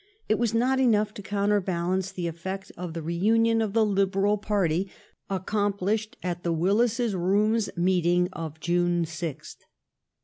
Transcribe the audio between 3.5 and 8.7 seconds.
of the Liberal party aooompliBhed at the Willis's Booms meeting of